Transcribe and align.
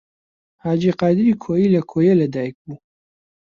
حاجی 0.63 0.91
قادری 0.99 1.33
کۆیی 1.43 1.71
لە 1.73 1.81
کۆیە 1.91 2.13
لەدایک 2.21 2.55
بوو. 2.63 2.75